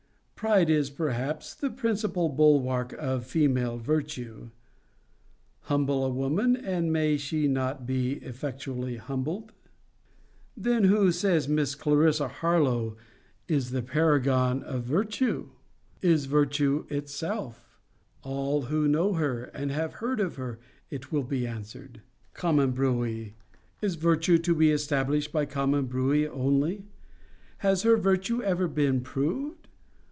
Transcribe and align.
Pride 0.43 0.71
is 0.71 0.89
perhaps 0.89 1.53
the 1.53 1.69
principal 1.69 2.27
bulwark 2.27 2.93
of 2.93 3.27
female 3.27 3.77
virtue. 3.77 4.49
Humble 5.65 6.03
a 6.03 6.09
woman, 6.09 6.55
and 6.55 6.91
may 6.91 7.15
she 7.17 7.47
not 7.47 7.85
be 7.85 8.13
effectually 8.13 8.97
humbled? 8.97 9.53
Then 10.57 10.85
who 10.85 11.11
says 11.11 11.47
Miss 11.47 11.75
Clarissa 11.75 12.27
Harlowe 12.27 12.97
is 13.47 13.69
the 13.69 13.83
paragon 13.83 14.63
of 14.63 14.81
virtue? 14.81 15.49
Is 16.01 16.25
virtue 16.25 16.87
itself? 16.89 17.79
All 18.23 18.63
who 18.63 18.87
know 18.87 19.13
her, 19.13 19.43
and 19.43 19.69
have 19.69 19.93
heard 20.01 20.19
of 20.19 20.37
her, 20.37 20.57
it 20.89 21.11
will 21.11 21.21
be 21.23 21.45
answered. 21.45 22.01
Common 22.33 22.71
bruit! 22.71 23.33
Is 23.83 23.93
virtue 23.93 24.39
to 24.39 24.55
be 24.55 24.71
established 24.71 25.31
by 25.31 25.45
common 25.45 25.85
bruit 25.85 26.27
only? 26.33 26.87
Has 27.59 27.83
her 27.83 27.95
virtue 27.95 28.41
ever 28.41 28.67
been 28.67 29.01
proved? 29.01 29.67